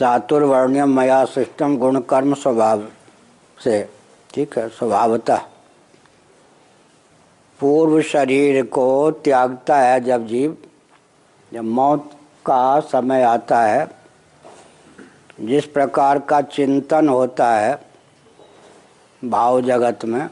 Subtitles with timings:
[0.00, 2.88] चातुर्वर्ण्यम मया सिस्टम गुण कर्म स्वभाव
[3.64, 3.88] से।
[4.34, 5.38] ठीक है, स्वभावतः।
[7.60, 10.56] पूर्व शरीर को त्यागता है जब जीव,
[11.52, 12.10] जब मौत
[12.46, 13.88] का समय आता है।
[15.40, 17.82] जिस प्रकार का चिंतन होता है
[19.24, 20.28] भाव जगत में,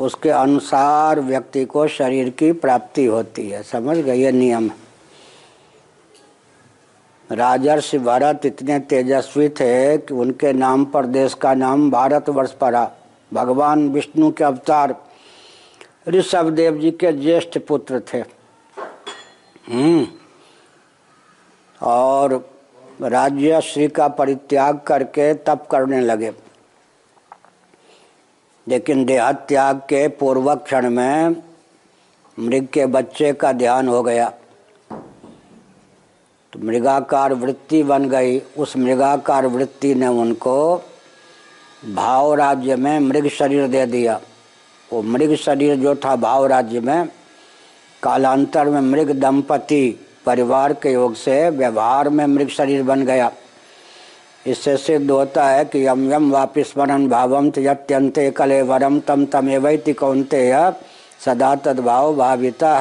[0.00, 4.70] उसके अनुसार व्यक्ति को शरीर की प्राप्ति होती है। समझ गए नियम?
[7.32, 12.90] राजर्षि भरत इतने तेजस्वी थे कि उनके नाम पर देश का नाम भारतवर्ष पड़ा।
[13.34, 14.96] भगवान विष्णु के अवतार
[16.08, 18.18] ऋषभ देव जी के ज्येष्ठ पुत्र थे।
[19.72, 20.06] हम्म।
[21.82, 22.50] और
[23.02, 26.32] राज्य श्री का परित्याग करके तप करने लगे।
[28.68, 31.36] लेकिन देह त्याग के पूर्व क्षण में
[32.38, 34.32] मृग के बच्चे का ध्यान हो गया।
[36.56, 40.76] तो मृगाकार वृत्ति बन गई। उस मृगाकार वृत्ति ने उनको
[41.94, 44.20] भाव राज्य में मृग शरीर दे दिया।
[44.90, 47.08] वो मृग शरीर जो था भाव राज्य में,
[48.02, 53.30] कालांतर में मृग दंपति परिवार के योग से व्यवहार में मृग शरीर बन गया।
[54.46, 59.92] इससे सिद्ध होता है कि यम यम वापि स्मरण भावम त्यंते कले वरम तम तमेवैति
[59.92, 60.50] कौनते
[61.24, 62.72] सदा तद्भाव भाविता।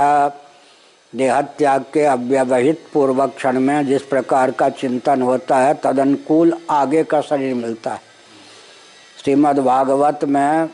[1.16, 7.04] देह त्याग के अव्यवहित पूर्वक क्षण में जिस प्रकार का चिंतन होता है, तदनुकूल आगे
[7.04, 8.02] का शरीर मिलता है।
[9.24, 10.70] श्रीमद् भागवत में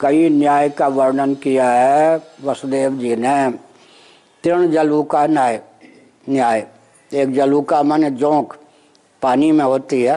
[0.00, 3.50] कई न्याय का वर्णन किया है वसुदेव जी ने।
[4.44, 5.60] तीर्ण जलू का न्याय
[6.28, 6.66] न्याय।
[7.12, 8.54] एक जलू का मन जोंक
[9.22, 10.16] पानी में होती है,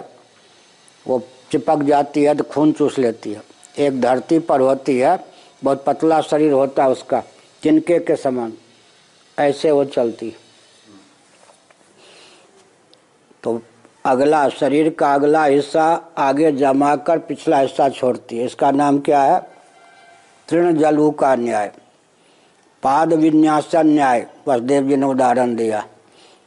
[1.05, 3.41] वो चिपक जाती है तो खून चूस लेती है।
[3.77, 5.17] एक धरती पर होती है,
[5.63, 7.23] बहुत पतला शरीर होता है उसका
[7.63, 8.53] तिनके के समान।
[9.41, 10.33] ऐसे वो चलती।
[13.43, 13.61] तो
[14.05, 19.23] अगला, शरीर का अगला हिस्सा आगे जमा कर पिछला हिस्सा छोड़ती है। इसका नाम क्या
[19.23, 19.41] है?
[20.49, 21.71] तृण जलू का न्याय
[22.83, 25.87] पाद विन्यासन न्याय वसुदेव जी ने उदाहरण दिया।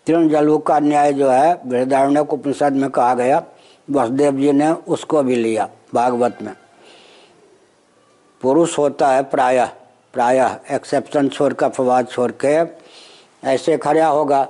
[0.07, 3.43] तृण जलू का न्याय जो है बृहदारण्य उपनिषद में कहा गया।
[3.91, 6.53] वसुदेव जी ने उसको भी लिया, भागवत में।
[8.41, 9.69] पुरुष होता है प्रायः।
[10.15, 12.59] प्रायः एक्सेप्शन छोड़ कर फवाद छोड़ के
[13.49, 14.43] ऐसे खड़ा होगा।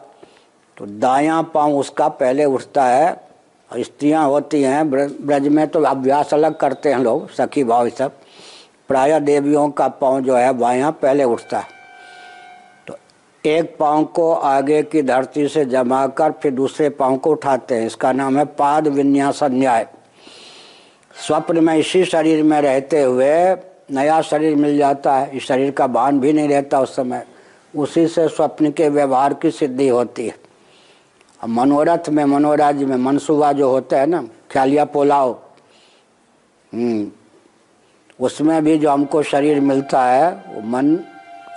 [0.76, 3.10] तो दायां पाँव उसका पहले उठता है
[3.70, 8.12] और स्त्रियाँ होती हैं ब्रज में तो अभ्यास अलग करते हैं लोग, सखी भाव सब।
[8.88, 11.68] प्रायः देवियों का पाँव जो है, बायां पहले उठता है।
[12.86, 12.96] तो
[13.44, 17.86] एक पाँव को आगे की धरती से जमा कर फिर दूसरे पाँव को उठाते हैं।
[17.86, 19.86] इसका नाम है पाद विन्यास न्याय
[21.16, 23.54] स्वप्न में इसी शरीर में रहते हुए
[23.88, 27.24] नया शरीर मिल जाता है इस शरीर का भान भी नहीं रहता उस समय।
[27.74, 30.34] उसी से स्वप्न के व्यवहार की सिद्धि होती है।
[31.42, 35.36] अब मनोरथ में मनोराज्य में मनसूबा जो होता है ना ख्यालिया पोलाव
[36.72, 37.10] हम्म,
[38.20, 40.96] उसमें भी जो हमको शरीर मिलता है वो मन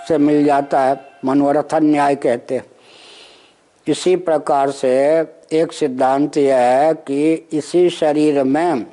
[0.08, 2.64] से मिल जाता है मनोरथन न्याय कहते हैं।
[3.86, 4.90] इसी प्रकार से
[5.52, 8.86] एक सिद्धांत यह है कि इसी शरीर में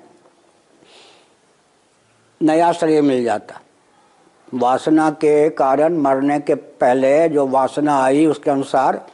[2.42, 3.60] नया शरीर मिल जाता।
[4.54, 9.08] वासना के कारण मरने के पहले जो वासना आई उसके अनुसार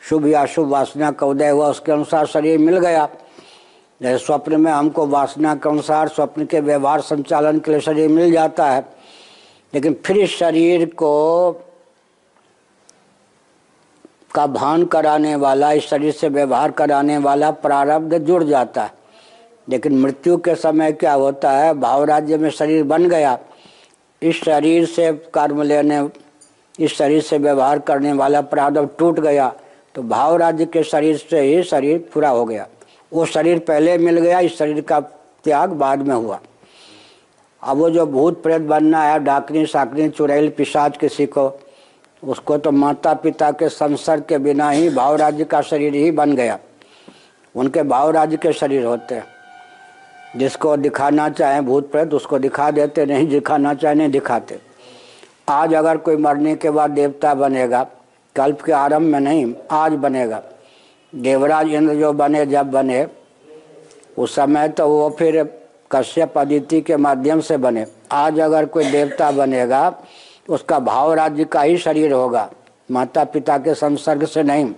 [0.00, 3.08] शुभ या शुभ वासना का उदय हुआ, उसके अनुसार शरीर मिल गया।
[4.02, 8.32] जैसे स्वप्न में हमको वासना के अनुसार स्वप्न के व्यवहार संचालन के लिए शरीर मिल
[8.32, 8.86] जाता है।
[9.74, 11.52] लेकिन फिर इस शरीर को
[14.34, 19.01] का भान कराने वाला, इस शरीर से व्यवहार कराने वाला प्रारब्ध जुड़ जाता है।
[19.68, 21.74] लेकिन मृत्यु के समय क्या होता है?
[21.74, 23.38] भाव राज्य में शरीर बन गया।
[24.22, 26.08] इस शरीर से कर्म लेने,
[26.80, 29.54] इस शरीर से व्यवहार करने वाला प्रारब्ध टूट गया।
[29.94, 32.68] तो भाव राज्य के शरीर से ही शरीर पूरा हो गया।
[33.12, 35.00] वो शरीर पहले मिल गया, इस शरीर का
[35.44, 36.40] त्याग बाद में हुआ।
[37.62, 41.60] अब वो जो भूत प्रेत बनना है, डाकनी, साकनी, चुड़ैल, पिशाच, किसी को,
[42.24, 46.36] उसको तो माता पिता के संसर्ग के बिना ही भाव राज्य का शरीर ही बन
[46.36, 46.58] गया।
[47.56, 49.31] उनके भाव राज्य के शरीर होते हैं।
[50.36, 54.58] जिसको दिखाना चाहे भूत प्रेत, उसको दिखा देते, नहीं दिखाना चाहे, नहीं दिखाते।
[55.48, 57.86] आज अगर कोई मरने के बाद देवता बनेगा,
[58.36, 60.42] कल्प के आरंभ में नहीं, आज बनेगा।
[61.12, 63.06] देवराज इंद्र जो बने, जब बने,
[64.18, 65.42] उस समय तो वो फिर
[65.90, 69.94] कश्यप अदिति के माध्यम से बने। आज अगर कोई देवता बनेगा,
[70.48, 72.50] उसका भाव राज्य का ही शरीर होगा
[72.90, 74.72] माता पिता के संसर्ग से नहीं।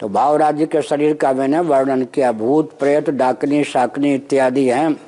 [0.00, 5.00] तो भाव राज्य के शरीर का मैंने वर्णन किया। भूत, प्रेत, डाकनी, शाकनी इत्यादि हैं।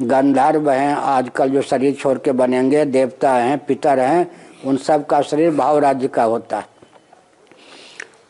[0.00, 4.30] गंधर्व हैं। आजकल जो शरीर छोड़ के बनेंगे, देवता हैं, पितर हैं,
[4.64, 6.66] उन सब का शरीर भाव राज्य का होता है।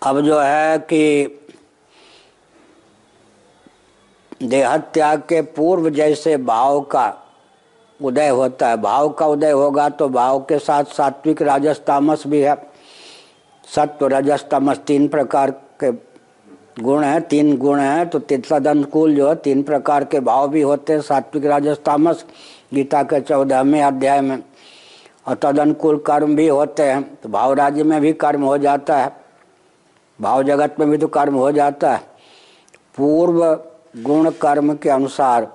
[0.02, 1.36] अब जो है कि
[4.42, 7.14] देह त्याग के पूर्व जैसे भाव का
[8.00, 12.40] उदय होता है। भाव का उदय होगा तो भाव के साथ सात्विक राजस तामस भी
[12.40, 12.56] है।
[13.74, 15.50] सत्व, रजस, तमस तीन प्रकार
[15.82, 15.90] के
[16.82, 20.60] गुण हैं, तीन गुण हैं तो तद अनुकूल जो है, तीन प्रकार के भाव भी
[20.62, 22.24] होते हैं, सात्विक राजस तामस
[22.74, 24.42] गीता के चौदहवें अध्याय में।
[25.26, 28.96] और तद अनुकूल कर्म भी होते हैं तो भाव राज्य में भी कर्म हो जाता
[28.98, 29.12] है,
[30.18, 32.00] भाव जगत में भी तो कर्म हो जाता है।
[32.96, 33.44] पूर्व
[33.96, 35.48] गुण कर्म के अनुसार,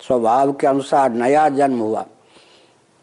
[0.00, 2.04] स्वभाव के अनुसार नया जन्म हुआ।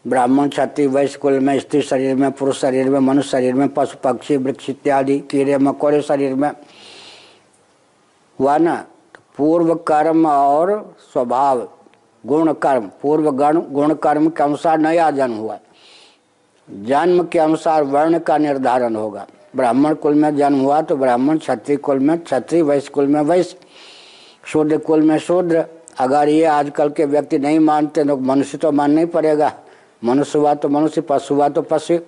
[0.06, 3.96] ब्राह्मण क्षत्रिय वैश्य कुल में स्त्री शरीर में, पुरुष शरीर में, मनुष्य शरीर में, पशु,
[4.04, 6.50] पक्षी, वृक्ष इत्यादि, कीड़े, मकोड़े शरीर में।
[8.38, 8.76] हुआ ना?
[9.14, 11.68] तो पूर्व कर्म और स्वभाव,
[12.24, 15.58] गुण कर्म, पूर्व गण, गुण कर्म के अनुसार नया जन्म हुआ।
[16.68, 21.76] जन्म के अनुसार वर्ण का निर्धारण होगा। ब्राह्मण कुल में जन्म हुआ तो ब्राह्मण क्षत्रिय
[21.76, 23.56] कुल में क्षत्रिय वैश्य कुल में वैश्य
[24.44, 25.64] शूद्र कुल में शूद्र।
[25.98, 29.52] अगर ये आजकल के व्यक्ति नहीं मानते तो मनुष्य तो मानना ही पड़ेगा।
[30.04, 31.98] मनुष्य हुआ तो मनुष्य, पशु हुआ तो पशु।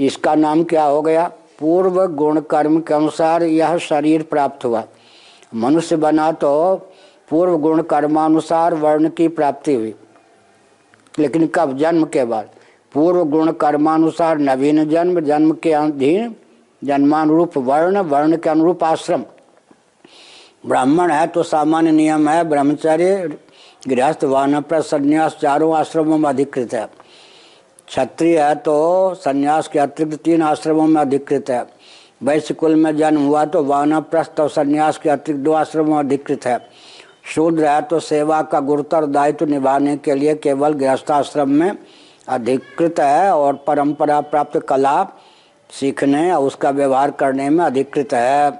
[0.00, 1.32] इसका नाम क्या हो गया?
[1.60, 4.84] पूर्व गुण कर्म के अनुसार यह शरीर प्राप्त हुआ।
[5.54, 6.76] मनुष्य बना तो
[7.30, 9.94] पूर्व गुण कर्मानुसार वर्ण की प्राप्ति हुई।
[11.18, 11.76] लेकिन कब?
[11.76, 12.48] जन्म के बाद।
[12.92, 16.34] पूर्व गुण कर्मानुसार नवीन जन्म जन्म के अधीन
[16.84, 19.24] जन्मानुरूप वर्ण वर्ण के अनुरूप आश्रम।
[20.66, 23.38] ब्राह्मण है तो सामान्य नियम है, ब्रह्मचर्य
[23.82, 26.86] गृहस्थ वानप्र संन्यास चारों आश्रमों में अधिकृत है।
[27.88, 31.64] क्षत्रिय है तो संन्यास के अतिरिक्त तीन आश्रमों में अधिकृत है।
[32.22, 36.46] वैश्य कुल में जन्म हुआ तो वानप्रस्थ और संन्यास के अतिरिक्त दो आश्रमों में अधिकृत
[36.46, 36.58] है।
[37.24, 41.76] शूद्र है तो सेवा का गुरुतर दायित्व निभाने के लिए केवल गृहस्थाश्रम में
[42.28, 45.02] अधिकृत है और परंपरा प्राप्त कला
[45.70, 48.50] सीखने और उसका व्यवहार करने में अधिकृत है।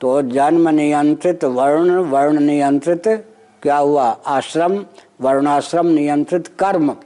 [0.00, 3.08] तो जन्म नियंत्रित, वर्ण वर्ण नियंत्रित
[3.64, 4.16] क्या हुआ?
[4.26, 4.86] आश्रम,
[5.20, 6.96] वर्णाश्रम नियंत्रित कर्म।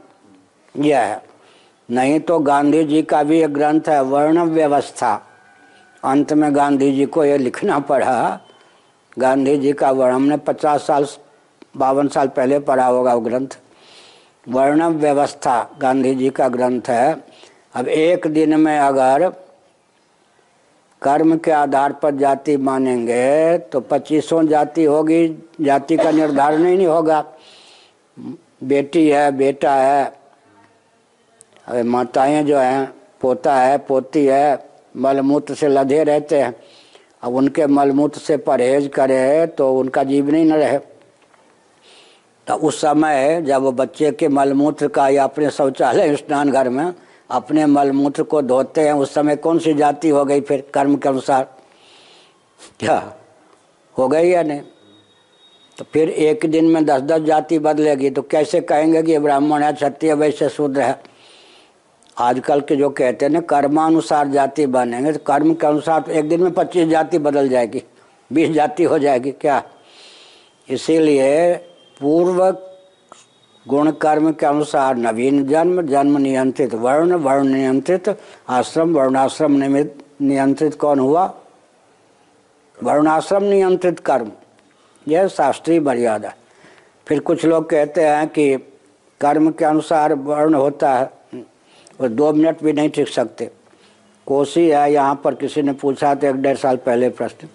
[0.78, 1.22] यह है।
[1.90, 5.26] नहीं तो गांधी जी का भी एक ग्रंथ है, वर्ण व्यवस्था।
[6.04, 8.40] अंत में गांधी जी को यह लिखना पड़ा।
[9.18, 11.06] गांधी जी का वर्ण, हमने पचास साल,
[11.76, 13.58] बावन साल पहले पढ़ा होगा वो ग्रंथ।
[14.48, 17.24] वर्ण व्यवस्था गांधी जी का ग्रंथ है।
[17.74, 19.32] अब एक दिन में अगर
[21.02, 25.26] कर्म के आधार पर जाति मानेंगे तो पच्चीसों जाति होगी,
[25.60, 27.24] जाति का निर्धारण ही नहीं होगा।
[28.64, 30.04] बेटी है, बेटा है,
[31.66, 34.66] अरे माताएँ जो हैं, पोता है, पोती है
[34.96, 36.54] मलमूत्र से लदे रहते हैं।
[37.22, 40.78] अब उनके मलमूत्र से परहेज करे तो उनका जीवन ही न रहे।
[42.46, 46.92] तो उस समय जब बच्चे के मलमूत्र का या अपने शौचालय, स्नान घर में
[47.30, 51.08] अपने मलमूत्र को धोते हैं, उस समय कौन सी जाति हो गई फिर कर्म के
[51.08, 51.48] अनुसार?
[52.80, 53.12] क्या?
[53.96, 54.60] हो गई या नहीं?
[55.78, 59.72] तो फिर एक दिन में दस दस जाति बदलेगी तो कैसे कहेंगे कि ब्राह्मण है,
[59.72, 61.00] क्षत्रिय वैश्य शूद्र है?
[62.18, 66.28] आजकल के जो कहते हैं ना, कर्मानुसार जाति बनेंगे तो कर्म के अनुसार तो एक
[66.28, 67.82] दिन में पच्चीस जाति बदल जाएगी,
[68.30, 69.62] बीस जाति हो जाएगी, क्या?
[70.68, 71.54] इसीलिए
[72.00, 72.50] पूर्व
[73.68, 78.08] गुण कर्म के अनुसार नवीन जन्म जन्म नियंत्रित वर्ण वर्ण नियंत्रित
[78.48, 79.56] आश्रम, वर्णाश्रम
[80.22, 81.24] नियंत्रित कौन हुआ?
[82.78, 84.30] वर्णाश्रम नियंत्रित कर्म।
[85.06, 86.32] यह शास्त्रीय मर्यादा।
[87.06, 88.56] फिर कुछ लोग कहते हैं कि
[89.20, 91.10] कर्म के अनुसार वर्ण होता है,
[92.00, 93.50] और दो मिनट भी नहीं टिक सकते।
[94.26, 97.48] कोसी है, यहाँ पर किसी ने पूछा था एक डेढ़ साल पहले प्रश्न।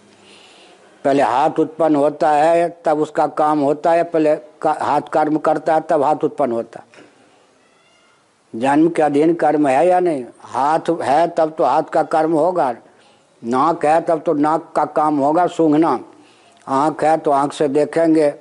[1.06, 5.76] पहले हाथ उत्पन्न होता है तब उसका काम होता है पहले का, हाथ कर्म करता
[5.76, 7.02] है तब हाथ उत्पन्न होता है।
[8.54, 10.24] जन्म के अधीन कर्म है या नहीं?
[10.40, 12.72] हाथ है तब तो हाथ का कर्म होगा।
[13.42, 16.00] नाक है तब तो नाक का काम होगा सूंघना।
[16.68, 18.34] आँख है तो आँख से देखेंगे।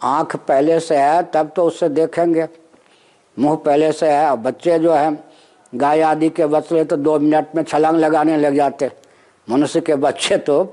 [0.00, 2.46] आँख पहले से है तब तो उससे देखेंगे।
[3.36, 5.18] मुँह पहले से है और बच्चे जो है
[5.72, 8.90] गाय आदि के बच्चे तो दो मिनट में छलांग लगाने लग जाते।
[9.48, 10.64] मनुष्य के बच्चे तो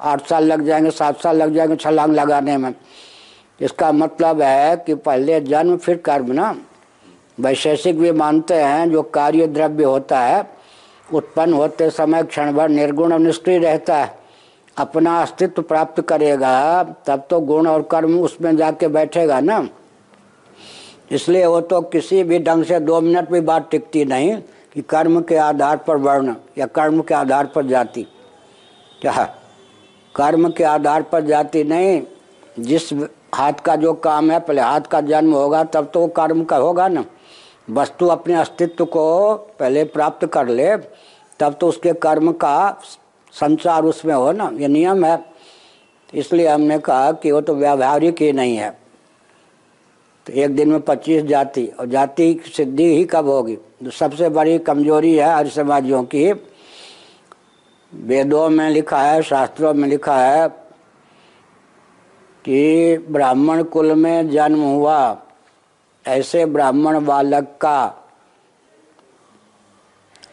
[0.00, 2.74] आठ साल लग जाएँगे, सात साल लग जाएँगे छलांग लगाने में।
[3.60, 6.56] इसका मतलब है कि पहले जन्म फिर कर्म ना।
[7.40, 10.50] वैशेषिक भी मानते हैं, जो कार्य द्रव्य होता है,
[11.12, 14.18] उत्पन्न होते समय क्षण भर निर्गुण और निष्क्रिय रहता है।
[14.76, 19.68] अपना अस्तित्व प्राप्त करेगा, तब तो गुण और कर्म उसमें जाके बैठेगा ना।
[21.10, 24.36] इसलिए वो तो किसी भी ढंग से दो मिनट भी बात टिकती नहीं
[24.74, 28.06] कि कर्म के आधार पर वर्ण या कर्म के आधार पर जाति।
[29.00, 29.34] क्या?
[30.18, 32.02] कर्म के आधार पर जाति नहीं।
[32.58, 32.92] जिस
[33.34, 36.88] हाथ का जो काम है, पहले हाथ का जन्म होगा, तब तो कर्म का होगा
[36.88, 37.04] ना।
[37.70, 40.76] वस्तु अपने अस्तित्व को पहले प्राप्त कर ले,
[41.40, 42.80] तब तो उसके कर्म का
[43.32, 45.24] संचार उसमें हो ना। ये नियम है।
[46.14, 48.70] इसलिए हमने कहा कि वो तो व्यावहारिक ही नहीं है।
[50.26, 53.56] तो एक दिन में पच्चीस जाति, और जाति सिद्धि ही कब होगी?
[53.56, 56.32] तो सबसे बड़ी कमज़ोरी है हर समाजियों की
[57.94, 60.48] वेदों में लिखा है, शास्त्रों में लिखा है
[62.44, 65.22] कि ब्राह्मण कुल में जन्म हुआ,
[66.06, 68.08] ऐसे ब्राह्मण बालक का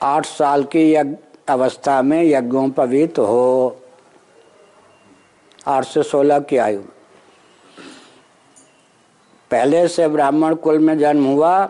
[0.01, 1.15] आठ साल की यज्ञ,
[1.49, 3.81] अवस्था में यज्ञोपवीत हो।
[5.67, 6.81] आठ से सोलह की आयु।
[9.51, 11.69] पहले से ब्राह्मण कुल में जन्म हुआ,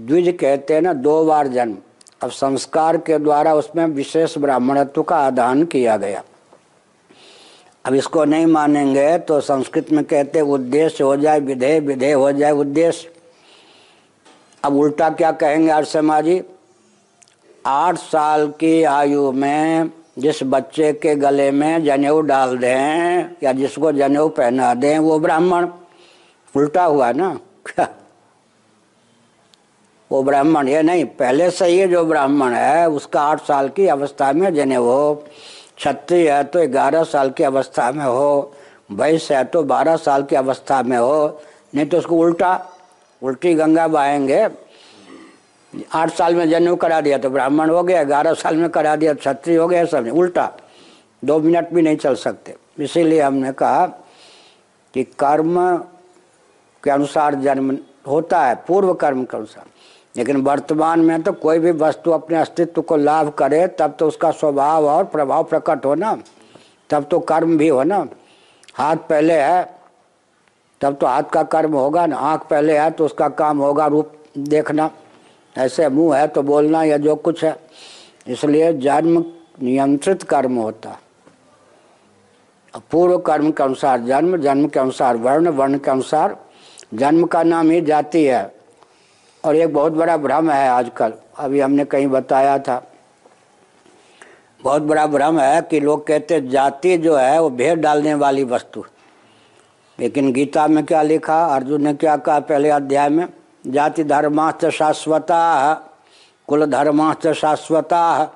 [0.00, 1.78] द्विज कहते हैं ना, दो बार जन्म।
[2.22, 6.22] अब संस्कार के द्वारा उसमें विशेष ब्राह्मणत्व का आदान किया गया।
[7.84, 12.50] अब इसको नहीं मानेंगे तो संस्कृत में कहते उद्देश्य हो जाए, विधेय विधेय हो जाए
[12.50, 13.12] उद्देश्य।
[14.64, 16.42] अब उल्टा क्या कहेंगे आज समाजी?
[17.66, 23.92] आठ साल की आयु में जिस बच्चे के गले में जनेऊ डाल दें या जिसको
[23.92, 25.68] जनेऊ पहना दें, वो ब्राह्मण।
[26.56, 27.38] उल्टा हुआ ना?
[27.66, 27.88] क्या
[30.12, 34.32] वो ब्राह्मण, ये नहीं, पहले से ही जो ब्राह्मण है, उसका आठ साल की अवस्था
[34.32, 35.24] में जने हो
[35.76, 38.52] क्षत्रिय है तो ग्यारह साल की अवस्था में हो
[38.92, 41.40] वैश्य है तो बारह साल की अवस्था में हो,
[41.74, 42.52] नहीं तो उसको उल्टा,
[43.22, 44.48] उल्टी गंगा बहाएँगे।
[45.94, 49.14] आठ साल में जनेऊ करा दिया तो ब्राह्मण हो गया, ग्यारह साल में करा दिया
[49.14, 50.50] क्षत्रिय हो गया, सब उल्टा।
[51.24, 53.86] दो मिनट भी नहीं चल सकते। इसीलिए हमने कहा
[54.94, 55.76] कि कर्म
[56.84, 57.76] के अनुसार जन्म
[58.06, 59.70] होता है, पूर्व कर्म के अनुसार।
[60.14, 64.30] लेकिन वर्तमान में तो कोई भी वस्तु अपने अस्तित्व को लाभ करे, तब तो उसका
[64.30, 66.16] स्वभाव और प्रभाव प्रकट हो ना।
[66.90, 68.06] तब तो कर्म भी हो ना।
[68.74, 69.62] हाथ पहले है,
[70.80, 74.12] तब तो हाथ का कर्म होगा ना। आँख पहले है तो उसका काम होगा रूप
[74.38, 74.90] देखना।
[75.56, 77.56] ऐसे मुँह है तो बोलना या जो कुछ है।
[78.28, 79.24] इसलिए जन्म
[79.62, 80.98] नियंत्रित कर्म होता।
[82.90, 86.36] पूर्व कर्म के अनुसार जन्म जन्म के अनुसार वर्ण वर्ण के अनुसार
[86.94, 88.61] जन्म का नाम ही जाति है।
[89.44, 92.92] और एक बहुत बड़ा भ्रम है आजकल। अभी हमने कहीं बताया था।
[94.62, 98.84] बहुत बड़ा भ्रम है कि लोग कहते जाति जो है, वो भेद डालने वाली वस्तु।
[100.00, 101.44] लेकिन गीता में क्या लिखा?
[101.44, 103.28] अर्जुन ने क्या कहा पहले अध्याय में?
[103.66, 105.74] जाति धर्माश्च शाश्वता,
[106.48, 108.30] कुल धर्माश्च शाश्वता।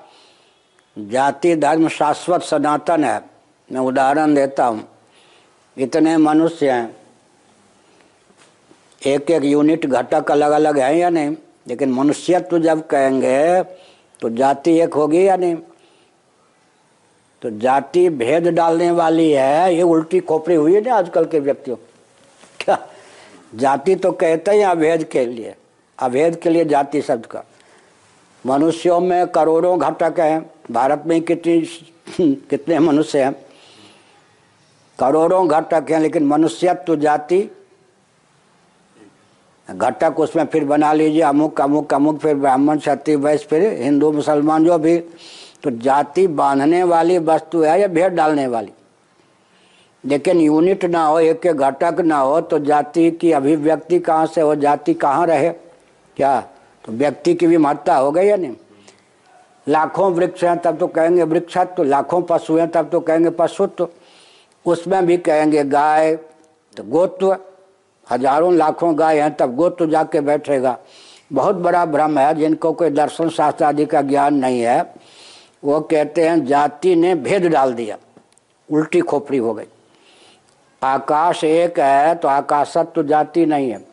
[0.98, 3.30] जाति धर्म शाश्वत सनातन है।
[3.72, 4.88] मैं उदाहरण देता हूँ।
[5.78, 6.96] इतने मनुष्य हैं।
[9.02, 11.36] एक एक यूनिट घटक अलग अलग है या नहीं?
[11.68, 13.62] लेकिन मनुष्यत्व जब कहेंगे
[14.20, 15.56] तो जाति एक होगी या नहीं?
[17.42, 21.76] तो जाति भेद डालने वाली है, ये उल्टी खोपड़ी हुई है ना आजकल के व्यक्तियों?
[22.60, 22.86] क्या?
[23.54, 25.54] जाति तो कहते हैं अभेद के लिए।
[25.98, 27.42] अभेद के लिए जाति शब्द का।
[28.46, 31.60] मनुष्यों में करोड़ों घटक हैं। भारत में कितनी,
[32.20, 33.32] कितने मनुष्य हैं?
[34.98, 37.50] करोड़ों घटक हैं, लेकिन मनुष्यत्व तो जाति
[39.74, 44.64] घटक उसमें फिर बना लीजिए, अमुक अमुक अमुक, फिर ब्राह्मण, क्षत्रिय, वैश्य, फिर हिंदू, मुसलमान,
[44.64, 44.98] जो भी।
[45.62, 48.72] तो जाति बांधने वाली वस्तु है या भेद डालने वाली?
[50.04, 54.54] लेकिन यूनिट ना हो, एक घटक ना हो तो जाति की अभिव्यक्ति कहाँ से हो?
[54.54, 55.50] जाति कहाँ रहे?
[56.16, 56.40] क्या?
[56.84, 58.54] तो व्यक्ति की भी महत्ता हो गई या नहीं?
[59.68, 63.88] लाखों वृक्ष हैं, तब तो कहेंगे वृक्षत्व। लाखों पशु हैं, तब तो कहेंगे पशुत्व।
[64.66, 66.16] उसमें भी कहेंगे गाय
[66.76, 67.36] तो गोत्व।
[68.06, 70.76] हज़ारों लाखों गाय हैं, तब गोत्व जाके बैठेगा।
[71.32, 74.80] बहुत बड़ा भ्रम है, जिनको कोई दर्शन शास्त्र आदि का ज्ञान नहीं है,
[75.64, 77.96] वो कहते हैं, जाति ने भेद डाल दिया,
[78.68, 79.66] उल्टी खोपड़ी हो गई।
[80.82, 83.84] आकाश एक है तो आकाशत तो जाति नहीं है।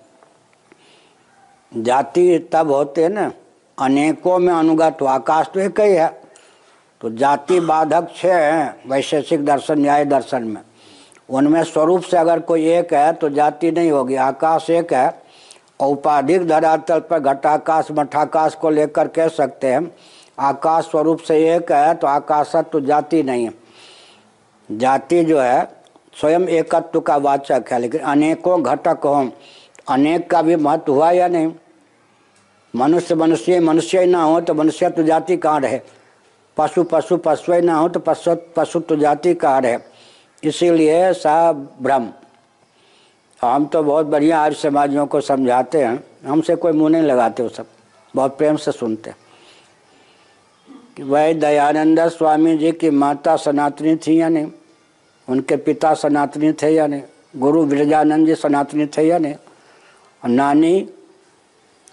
[1.72, 3.32] जाति तब होते ना,
[3.78, 6.08] अनेकों में अनुगत हो, आकाश तो एक ही है।
[7.02, 10.62] तो जाति बाधक छः हैं, वैशेषिक दर्शन, न्याय दर्शन में।
[11.34, 15.12] उनमें स्वरूप से अगर कोई एक है तो जाति नहीं होगी। आकाश एक है
[15.80, 19.92] औपाधिक धरातल पर घटाकाश, मठाकाश को लेकर कह सकते हैं,
[20.40, 23.52] आकाश स्वरूप से एक है तो आकाशत तो जाति नहीं है।
[24.70, 25.64] जाति जो है,
[26.16, 29.30] स्वयं एकत्व का वाचक है, लेकिन अनेकों घटक हों,
[29.90, 31.54] अनेक का भी महत्व हुआ या नहीं?
[32.74, 35.80] मनुष्य मनुष्य मनुष्य ही ना हो तो मनुष्य तो जाति कहाँ रहे?
[36.58, 39.78] पशु पशु पशु ही ना हो तो पशु पशु तो जाति कहाँ रहे?
[40.44, 42.10] इसीलिए सा भ्रम
[43.42, 47.50] हम तो बहुत बढ़िया आज समाजियों को समझाते हैं। हमसे कोई मुँह नहीं लगाते वो
[47.50, 47.66] सब।
[48.16, 49.14] बहुत प्रेम से सुनते
[50.98, 54.52] कि वह दयानंद स्वामी जी की माता सनातनी थी या नहीं?
[55.28, 57.02] उनके पिता सनातनी थे या नहीं?
[57.38, 59.36] गुरु विरजानंद जी सनातनी थे या नहीं?
[60.24, 60.90] और नानी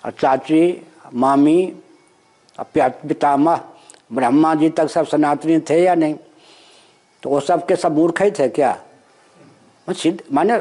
[0.05, 1.73] और चाची, मामी,
[2.61, 3.61] और पितामह
[4.13, 6.15] ब्रह्मा जी तक सब सनातनी थे या नहीं?
[7.23, 8.77] तो वो सब के सब मूर्ख ही थे क्या?
[9.89, 10.61] सिद्ध, माने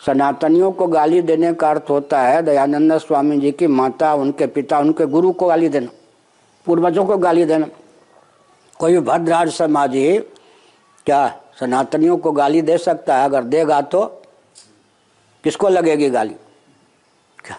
[0.00, 4.78] सनातनियों को गाली देने का अर्थ होता है दयानंद स्वामी जी की माता, उनके पिता,
[4.78, 5.88] उनके गुरु को गाली देना,
[6.66, 7.66] पूर्वजों को गाली देना।
[8.78, 10.18] कोई भद्राज समाजी
[11.06, 11.26] क्या
[11.60, 13.24] सनातनियों को गाली दे सकता है?
[13.24, 14.04] अगर देगा तो
[15.44, 16.34] किसको लगेगी गाली?
[17.38, 17.58] क्या?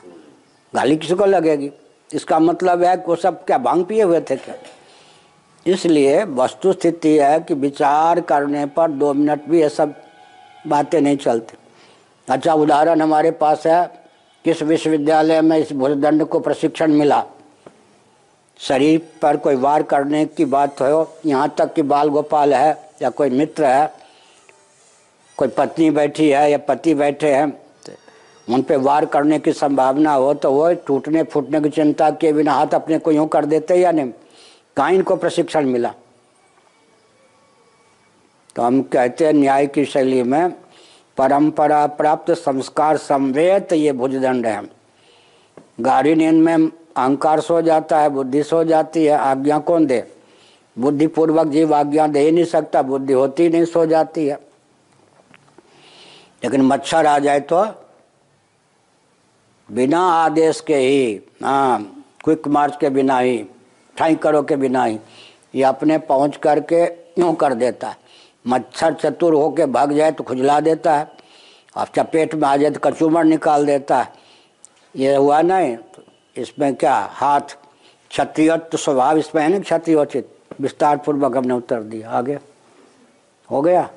[0.74, 1.72] गाली किसको लगेगी?
[2.14, 4.56] इसका मतलब है कि वो सब क्या, भाँग पिए हुए थे क्या?
[5.68, 9.94] इसलिए वस्तु स्थिति है कि विचार करने पर दो मिनट भी ये सब
[10.68, 11.58] बातें नहीं चलती।
[12.28, 13.86] अच्छा उदाहरण हमारे पास है,
[14.46, 17.24] किस विश्वविद्यालय में इस भूदंड को प्रशिक्षण मिला?
[18.60, 23.10] शरीर पर कोई वार करने की बात हो, यहाँ तक कि बाल गोपाल है या
[23.10, 23.92] कोई मित्र है,
[25.38, 27.54] कोई पत्नी बैठी है या पति बैठे हैं,
[28.48, 32.54] उन पे वार करने की संभावना हो तो वो टूटने फूटने की चिंता के बिना
[32.54, 34.12] हाथ अपने को यूँ कर देते या नहीं?
[34.78, 35.94] कहाँ इनको प्रशिक्षण मिला।
[38.56, 40.52] तो हम कहते हैं, न्याय की शैली में
[41.18, 44.62] परंपरा प्राप्त, संस्कार संवेत, ये भुजदंड है।
[45.82, 50.04] गाड़ी नींद में अहंकार सो जाता है, बुद्धि सो जाती है, आज्ञा कौन दे?
[50.78, 54.40] बुद्धि पूर्वक जीव आज्ञा दे ही नहीं सकता, बुद्धि होती नहीं, सो जाती है।
[56.44, 57.66] लेकिन मच्छर आ जाए तो
[59.70, 63.38] बिना आदेश के ही हाँ क्विक मार्च के बिना ही
[63.98, 65.00] ठाई करो के बिना ही।
[65.56, 66.84] ये अपने पहुँच करके
[67.20, 67.98] यूँ कर देता है।
[68.46, 71.12] मच्छर चतुर होके भाग जाए तो खुजला देता है।
[71.76, 74.14] अब चपेट में आ जाए तो कचूमर निकाल देता है।
[74.96, 76.04] ये हुआ नहीं तो
[76.36, 77.58] इसमें क्या हाथ
[78.12, 80.30] क्षत्रियत्व स्वभाव इसमें है ना क्षत्रियोचित?
[80.62, 82.38] विस्तार पूर्वक हमने उत्तर दिया। आगे?
[83.50, 83.90] हो गया?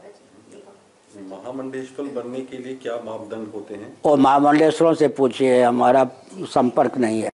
[1.31, 3.97] महामंडेश्वर बनने के लिए क्या मापदंड होते हैं?
[4.05, 6.05] और महामंडलेश्वरों से पूछिए हमारा
[6.47, 7.31] संपर्क नहीं है।